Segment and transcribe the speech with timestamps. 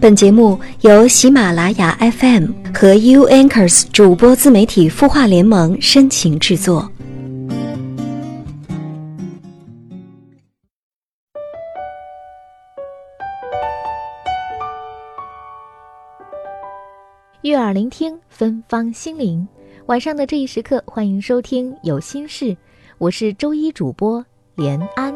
[0.00, 6.90] 本节目由喜马拉雅 FM 和 U Anchors 主播自媒体孵化联盟深情制作。
[17.42, 19.46] 悦耳聆听，芬芳心灵。
[19.84, 22.46] 晚上的这一时刻，欢迎收听《有心事》，
[22.96, 24.24] 我是周一主播
[24.54, 25.12] 连安。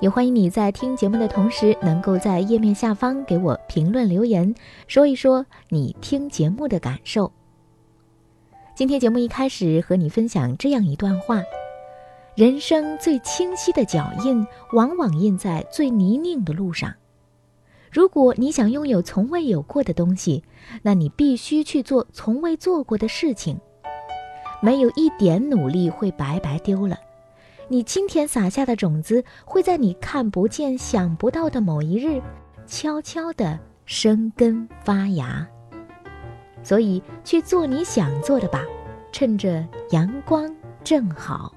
[0.00, 4.54] 也欢迎你在听节目的同时，能够在页面下方给我评论留言，
[4.86, 7.32] 说一说你听节目的感受。
[8.74, 11.42] 今天节目一开始和你分享这样一段话：
[12.34, 16.92] 人生最清晰的脚印，往往印在最泥泞的路上。
[17.90, 20.44] 如果你想拥有从未有过的东西，
[20.82, 23.58] 那你必须去做从未做过的事情。
[24.60, 26.98] 没有一点努力会白白丢了。
[27.68, 32.22] 你今天撒下的种子，会在你看不见、想不到的某一日，
[32.64, 35.44] 悄悄地生根发芽。
[36.62, 38.64] 所以，去做你想做的吧，
[39.10, 40.48] 趁着阳光
[40.84, 41.52] 正好。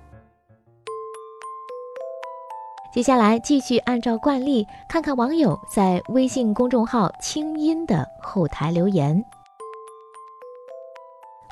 [2.91, 9.23] 接下来，继续按照惯例，看看网友在微信公众号“清音”的后台留言。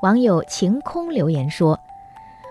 [0.01, 1.79] 网友晴空留言说。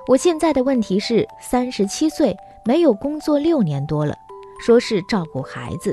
[0.09, 4.15] 我现在的问题是三十七岁，没有工作六年多了，
[4.61, 5.93] 说是照顾孩子，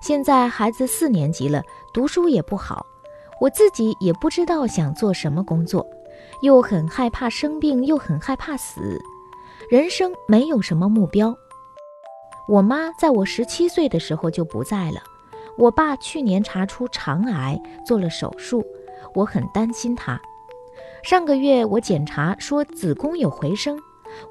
[0.00, 2.84] 现在孩子四年级了，读书也不好，
[3.40, 5.86] 我自己也不知道想做什么工作，
[6.42, 9.00] 又很害怕生病，又很害怕死，
[9.70, 11.34] 人生没有什么目标。
[12.46, 15.00] 我妈在我十七岁的时候就不在了，
[15.56, 18.62] 我爸去年查出肠癌，做了手术，
[19.14, 20.20] 我很担心他。
[21.02, 23.78] 上个月我检查说子宫有回声，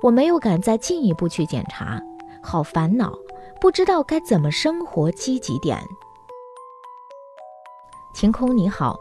[0.02, 2.02] 我没有敢再进一步去检查，
[2.42, 3.14] 好烦恼，
[3.62, 5.78] 不知道该怎么生活积极点。
[8.16, 9.00] 晴空你好，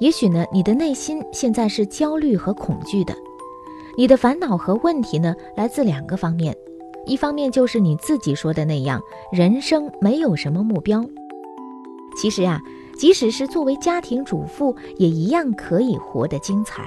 [0.00, 3.14] 也许呢你的内心现在是焦虑和恐惧的，
[3.96, 6.56] 你的烦恼和问题呢来自两个方面，
[7.06, 9.00] 一方面就是你自己说的那样，
[9.32, 11.04] 人生没有什么目标。
[12.16, 12.60] 其实呀。
[12.98, 16.86] 即使是作为家庭主妇，也一样可以活得精彩。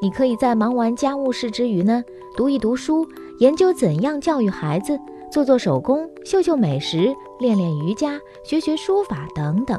[0.00, 2.04] 你可以在忙完家务事之余呢，
[2.36, 3.06] 读一读书，
[3.38, 4.98] 研究怎样教育孩子，
[5.32, 9.78] 做做手工，秀秀美食，练练瑜伽，学学书法等等。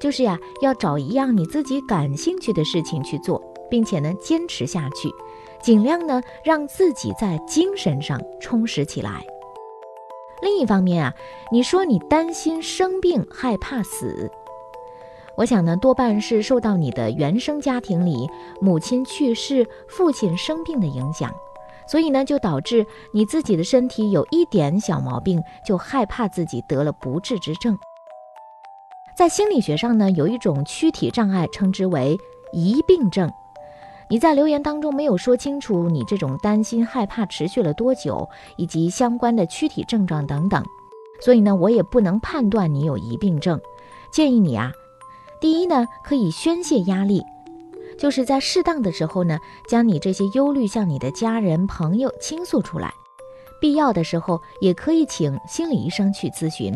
[0.00, 3.40] 就是呀，要找一样你自己感兴趣的事情去做，
[3.70, 5.08] 并且呢，坚持下去，
[5.62, 9.24] 尽量呢，让自己在精神上充实起来。
[10.42, 11.14] 另一方面啊，
[11.52, 14.30] 你说你担心生病，害怕死。
[15.36, 18.30] 我想呢，多半是受到你的原生家庭里
[18.60, 21.28] 母亲去世、父亲生病的影响，
[21.88, 27.76] 所以呢，就导致你自己的身体有一点小毛病，就害怕自己得了不治之症。
[29.16, 32.16] 在心理学上呢，有一种躯体障碍，称之为
[32.52, 33.28] 疑病症。
[34.08, 40.62] 你在留言当中没有说清楚你这种担心、害怕持续了多久，以及相关的躯体症状等等，
[41.20, 43.60] 所以呢，我也不能判断你有疑病症。
[44.12, 44.70] 建议你啊。
[45.44, 47.22] 第一呢，可以宣泄压力，
[47.98, 49.38] 就是在适当的时候呢，
[49.68, 52.90] 将你这些忧虑向你的家人朋友倾诉出来，
[53.60, 56.72] 必要的时候也可以请心理医生去咨询。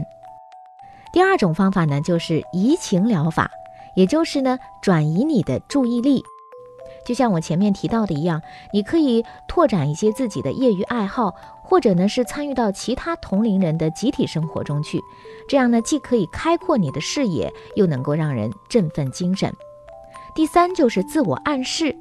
[1.15, 3.51] 第二种方法呢，就是移情疗法，
[3.97, 6.23] 也就是呢，转移你的注意力。
[7.07, 8.43] 就像我前面提到的一样，
[8.75, 11.35] 你可以拓展一些自己的业余爱好，
[11.69, 14.99] 或者呢是参与到其他同龄人的集体生活中去，
[15.47, 19.55] 这样呢既可以开阔你的视野，又能够让人振奋精神。
[20.35, 21.95] 第三就是自我暗示，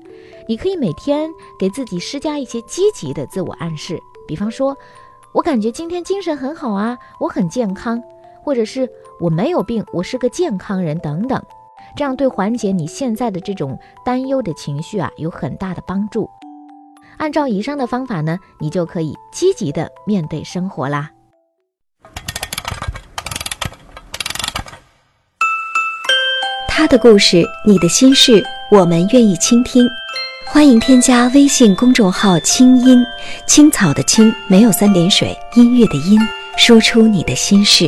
[0.48, 1.30] 你可以每天
[1.60, 4.78] 给自己施加一些积极的自我暗示，比方说，
[5.34, 8.02] 我感觉今天精神很好啊，我很健康，
[8.44, 8.90] 或者是
[9.20, 11.44] 我没有病，我是个健康人等等。
[11.96, 16.30] 这样对缓解你现在的这种担忧的情绪啊，有很大的帮助。
[17.18, 21.10] 按照以上的方法呢，你就可以积极的面对生活啦。
[26.68, 29.88] 他的故事，你的心事，我们愿意倾听。
[30.46, 33.04] 欢迎添加微信公众号“清音
[33.48, 36.20] 青草”的青没有三点水，音乐的音，
[36.56, 37.88] 说出你的心事。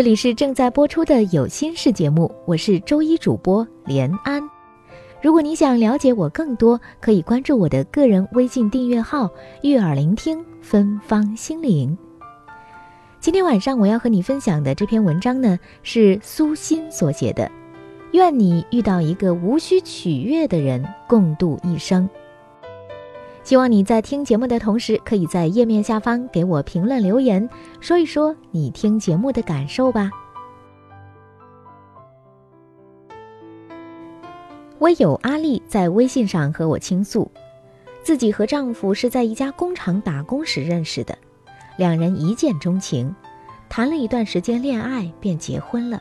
[0.00, 4.42] 这里是正在播出的有心事节目，我是周一主播连安。
[5.20, 9.28] 如果你想了解我更多，可以关注我的个人微信订阅号
[9.62, 11.98] “悦耳聆听芬芳心灵”。
[13.20, 17.52] 今天晚上我要和你分享的这篇文章呢，是苏欣所写的。
[18.12, 22.08] 愿你遇到一个无需取悦的人，共度一生。
[23.50, 27.50] 希望你在听节目的同时，可以在页面下方给我评论留言，
[27.80, 30.08] 说一说你听节目的感受吧。
[34.78, 37.28] 微友阿丽在微信上和我倾诉，
[38.04, 41.18] 自己和丈夫是在一家工厂打工时认识的，
[41.76, 43.12] 两人一见钟情，
[43.68, 46.00] 谈了一段时间恋爱便结婚了。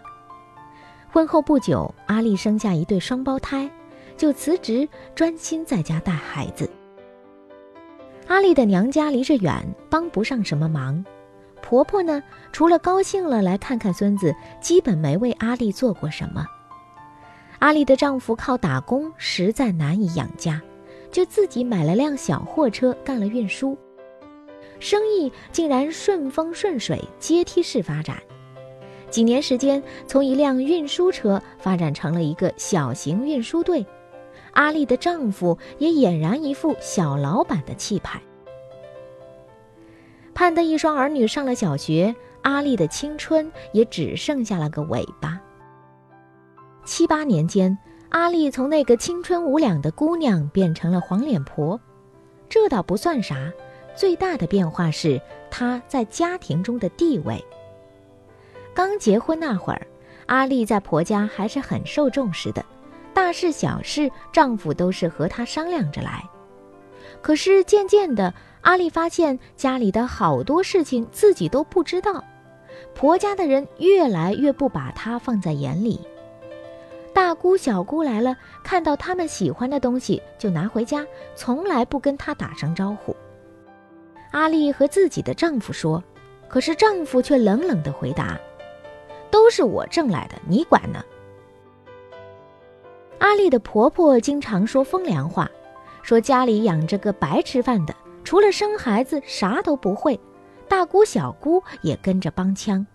[1.12, 3.68] 婚后不久，阿丽生下一对双胞胎，
[4.16, 6.70] 就辞职专心在家带孩子。
[8.30, 11.04] 阿丽的娘家离着远，帮不上什么忙。
[11.64, 12.22] 婆婆呢，
[12.52, 16.46] 除了高兴了来看看孙子，基本没为阿丽做过什么。
[17.58, 20.62] 阿丽的丈夫靠打工实在难以养家，
[21.12, 23.76] 就自己买了辆小货车干了运输，
[24.80, 28.16] 生意竟然顺风顺水，阶梯式发展。
[29.10, 33.84] 几年时间，从一辆运输车发展成了一个小型运输队。
[34.54, 38.22] 阿丽的丈夫也俨然一副小老板的气派。
[40.34, 45.40] 盼得一双儿女上了小学，阿丽的青春也只剩下了个尾巴。
[46.86, 47.78] 七八年间，
[48.10, 51.80] 阿丽从那个青春无两的姑娘变成了黄脸婆，
[52.48, 53.52] 这倒不算啥，
[53.96, 57.44] 最大的变化是她在家庭中的地位。
[58.74, 59.86] 刚结婚那会儿，
[60.28, 62.64] 阿丽在婆家还是很受重视的。
[63.14, 66.24] 大事小事，丈夫都是和她商量着来。
[67.22, 72.24] 可是渐渐的，阿丽发现家里的好多事情自己都不知道，
[72.96, 76.00] 婆家的人越来越不把她放在眼里。
[77.14, 83.16] 大姑小姑来了，看到他们喜欢的东西就拿回家，从来不跟她打声招呼。
[84.32, 86.02] 阿丽和自己的丈夫说，
[86.48, 88.40] 可是丈夫却冷冷地回答
[89.30, 91.04] ：“都是我挣来的，你管呢？”
[93.20, 95.50] 阿丽的婆婆经常说风凉话，
[96.02, 97.94] 说家里养着个白吃饭的，
[98.24, 100.20] 除了生孩子啥都不会。
[100.68, 102.86] 大姑小姑也跟着帮腔。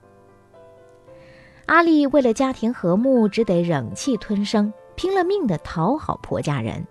[1.67, 6.87] 阿丽为了家庭和睦，只得忍气吞声，拼了命的讨好婆家人。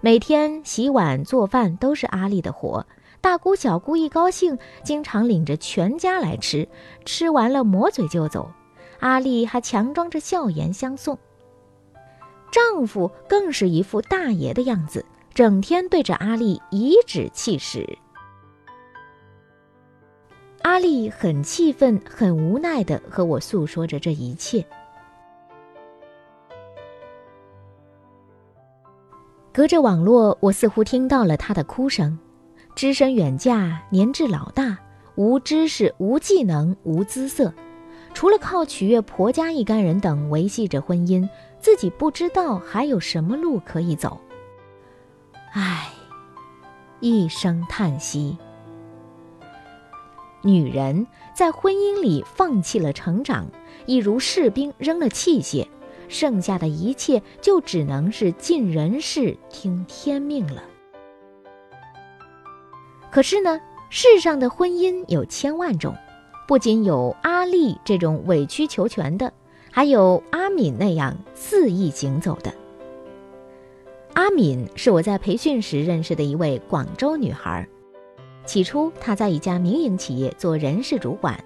[0.00, 2.84] 每天洗碗做饭都是阿丽的活，
[3.20, 6.68] 大姑小姑一高兴，经常领着全家来吃，
[7.04, 8.50] 吃完了抹嘴就走，
[9.00, 11.16] 阿丽还强装着笑颜相送。
[12.54, 17.98] 丈夫更是一副大爷的样子，整天对着阿丽颐指气使。
[20.62, 24.64] 阿丽很气愤、很无奈的和我诉说着这一切。
[29.52, 32.16] 隔着网络，我似乎听到了她的哭声：
[32.76, 34.78] 只身远嫁，年至老大，
[35.16, 37.52] 无知识、无技能、无姿色，
[38.14, 41.28] 除了靠取悦婆家一干人等维系着婚姻。
[41.64, 44.20] 自己不知道还有什么路可以走。
[45.54, 45.90] 唉，
[47.00, 48.36] 一声叹息。
[50.42, 53.46] 女人在婚姻里放弃了成长，
[53.86, 55.66] 一如士兵扔了器械，
[56.06, 60.62] 剩下的一切就只能是尽人事听天命了。
[63.10, 65.96] 可是呢，世上的婚姻有千万种，
[66.46, 69.32] 不仅有阿丽这种委曲求全的。
[69.70, 72.54] 还有阿敏那样肆意行走的。
[74.12, 77.66] 阿敏是我在培训时认识的一位广州女孩，
[78.46, 81.44] 起初她在一家民营企业做人事主管，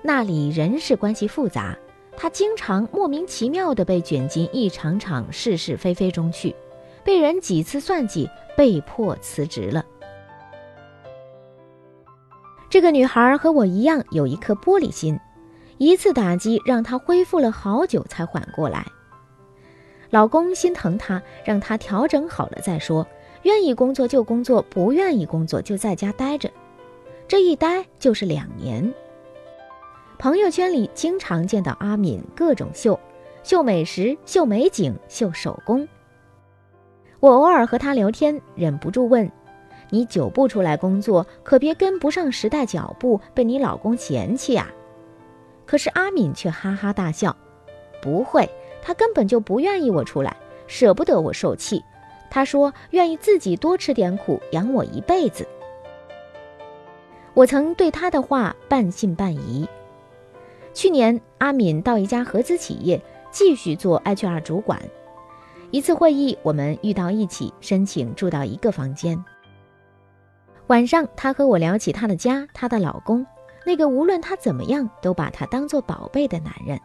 [0.00, 1.76] 那里人事关系复杂，
[2.16, 6.56] 她经常莫名其妙地被卷进一场场是是非非中去，
[7.04, 9.84] 被人几次算计，被迫辞职了。
[12.68, 15.18] 这个女孩和我一样有一颗玻璃心。
[15.78, 18.86] 一次打击让她恢复了好久才缓过来。
[20.10, 23.06] 老公心疼她，让她调整好了再说，
[23.42, 26.50] 愿意工作就工作，不愿意工作就在家待着。
[27.28, 28.92] 这一待就是两年。
[30.18, 32.98] 朋友圈里经常见到阿敏各种秀，
[33.42, 35.86] 秀美食、秀美景、秀手工。
[37.20, 39.30] 我偶尔和她聊天，忍不住问
[39.90, 44.68] ：“你久不出来工作，可别跟不上时代脚步，被你老公嫌弃啊！”
[45.66, 47.36] 可是阿敏却哈哈大笑
[48.00, 48.48] ：“不会，
[48.82, 51.82] 他根本就不愿意我出来，舍不得我受气。
[52.30, 55.46] 他说愿意自己多吃点苦，养我一辈子。”
[57.34, 59.68] 我曾对他的话半信半疑。
[60.72, 63.00] 去年，阿敏到一家合资企业
[63.30, 64.80] 继续做 HR 主管。
[65.70, 69.22] 一次会议，我们遇到一起，申请住到一个房间。
[70.68, 73.24] 晚上，她和我聊起她的家，她的老公，
[73.64, 76.80] 那个无论她怎么样都把她当做宝贝的男人。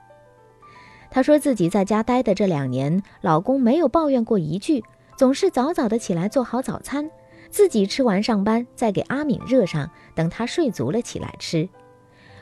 [1.09, 4.83] 她说自己在家待的这两年，老公没有抱怨过一句，
[5.17, 7.09] 总是早早的起来做好早餐。
[7.49, 11.67] 自己吃完上班，再给阿敏热上，等她睡足了起来吃。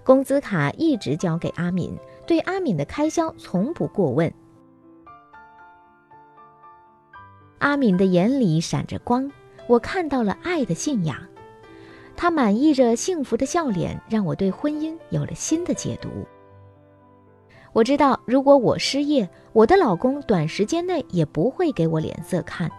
[0.03, 4.31] 工资卡一直交给阿敏，对阿敏的开销从不过问。
[7.59, 9.31] 阿敏的眼里闪着光，
[9.69, 11.15] 我看到了爱的信仰。
[12.17, 16.09] 她满意着幸福的笑脸，让我对婚姻有了新的解读。
[17.71, 22.69] 我知道，如果我失业，我的老公短时间内也不会给我脸色看。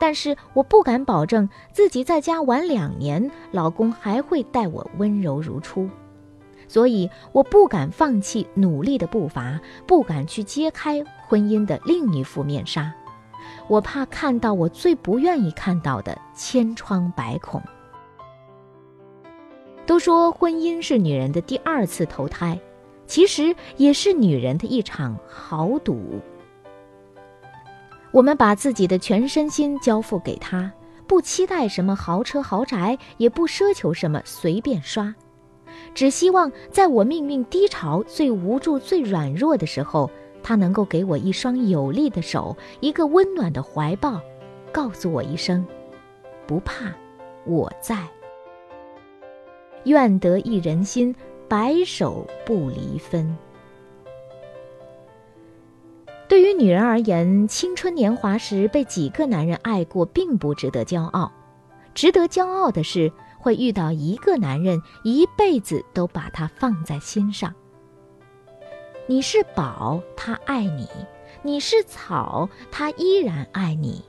[0.00, 5.88] 但是我不敢保证自己在家玩两年，老公还会待我温柔如初，
[6.66, 12.92] 所以我不敢放弃努力的步伐，不敢去揭开婚姻的另一副面纱，
[13.68, 17.62] 我怕看到我最不愿意看到的千疮百孔。
[19.84, 22.58] 都说婚姻是女人的第二次投胎，
[23.06, 26.20] 其实也是女人的一场豪赌。
[28.12, 30.70] 我们把自己的全身心交付给他，
[31.06, 35.14] 不期待什么豪车豪宅，也不奢求什么随便刷，
[35.94, 40.10] 只希望在我命运低潮、最无助、最软弱的时候，
[40.42, 44.20] 他能够给我一双有力的手，一个温暖的怀抱，
[44.72, 45.64] 告诉我一声
[46.46, 46.92] ：“不怕，
[47.44, 48.06] 我在。”
[49.84, 51.14] 愿得一人心，
[51.48, 53.36] 白首不离分。
[56.28, 61.30] 对于女人而言，青春年华时被几个男人爱过，并不值得骄傲。
[61.94, 67.52] 值得骄傲的是，会遇到一个男人，一辈子都把她放在心上。
[69.06, 70.86] 你是宝，他爱你；
[71.42, 74.00] 你是草，他依然爱你。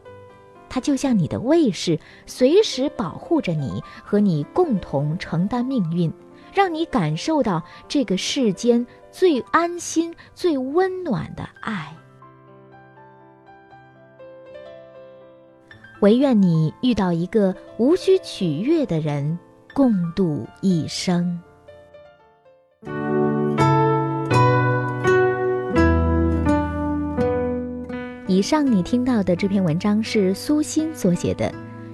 [0.70, 6.14] 他就像你的卫士，随时保护着你，和你共同承担命运，
[6.54, 11.96] 让你感受到这个世间最安心、最温暖的爱。
[16.02, 19.40] 唯愿你遇到一个无需取悦的人，
[19.74, 21.40] 共度一生。
[28.44, 31.52] 上你听到的这篇文章是苏欣所写的，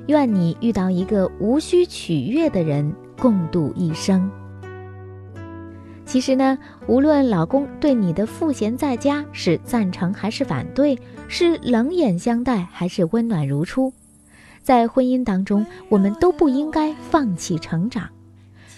[0.08, 4.30] 愿你遇到一个无需取悦的人，共度一生。
[6.06, 13.94] 其实呢，无论老公对你的赋闲在家是赞成还是反对，是冷眼相待还是温暖如初。
[14.64, 18.10] 在婚姻当中，我们都不应该放弃成长。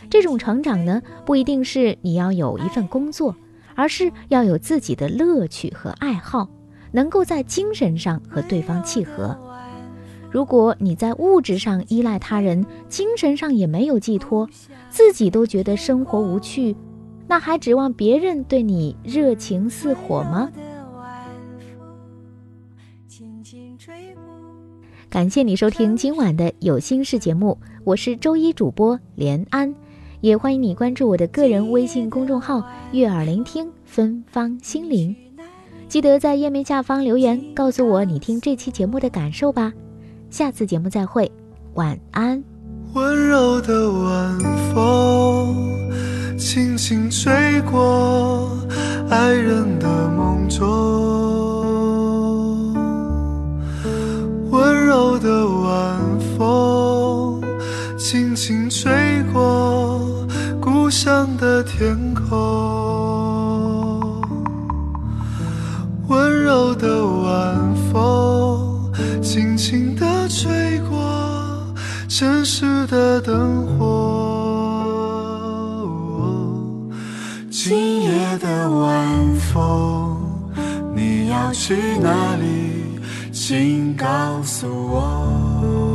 [0.10, 3.34] 这种成长呢，不一定是你要有一份工作，
[3.76, 6.50] 而是要有自己的乐趣和爱好，
[6.92, 9.38] 能够在精神上和对方契合。
[10.30, 14.50] 如果你在物质上依赖他人，精神上也没有寄托，
[14.90, 16.76] 自己都觉得生活无趣，
[17.28, 20.50] 那还指望别人对你热情似火吗？
[25.10, 29.76] 感谢你收听今晚的有心事节目，我是周一主播连安，
[30.22, 35.14] 也欢迎你关注我的个人微信公众号“悦耳聆听芬芳心灵”，
[35.92, 39.74] 记得在页面下方留言告诉我你听这期节目的感受吧。
[40.30, 41.30] 下次节目再会，
[41.74, 42.42] 晚安。
[42.94, 44.40] 温柔的晚
[44.74, 45.54] 风
[46.38, 47.34] 轻轻吹
[47.70, 48.58] 过
[49.10, 50.64] 爱人的梦中。
[54.50, 56.00] 温柔的晚
[56.38, 57.44] 风
[57.98, 58.90] 轻轻吹
[59.34, 60.00] 过
[60.62, 62.91] 故乡的天空，
[67.32, 71.74] 晚风轻轻的吹过
[72.10, 73.80] 城市的灯火
[77.50, 80.18] 今夜的晚风
[80.94, 83.00] 你要去哪里？
[83.32, 84.06] 请告
[84.44, 85.91] 诉我。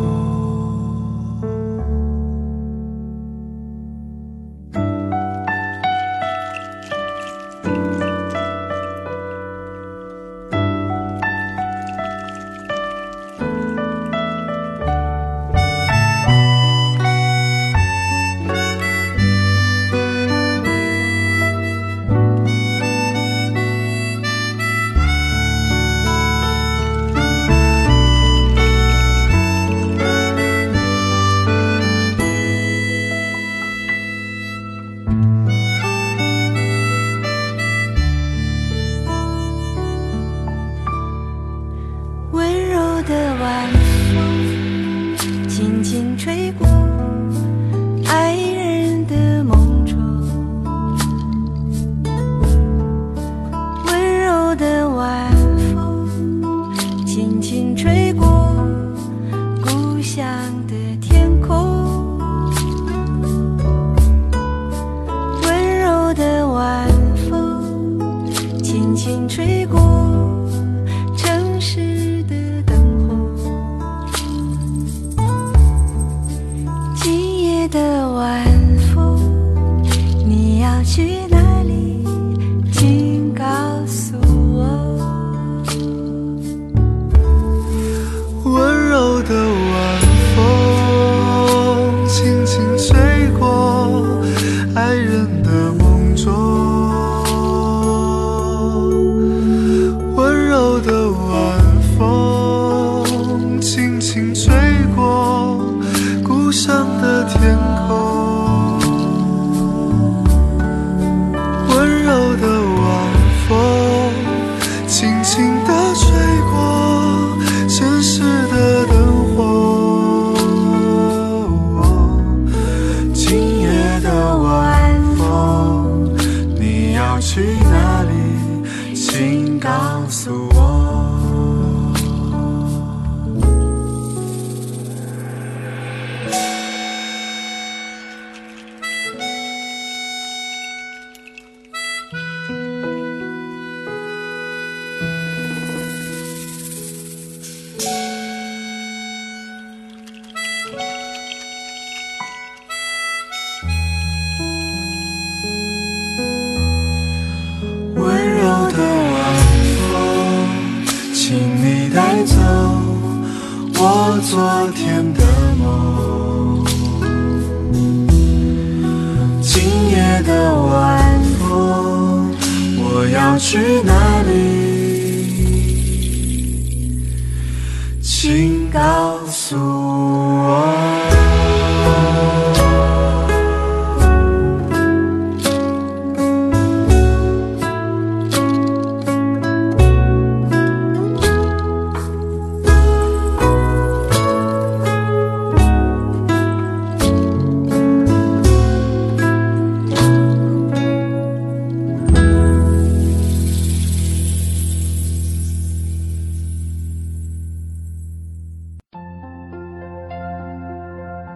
[178.08, 179.85] 请告诉